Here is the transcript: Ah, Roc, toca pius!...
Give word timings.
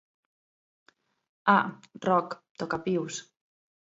Ah, 1.53 1.69
Roc, 2.05 2.33
toca 2.63 2.81
pius!... 2.87 3.21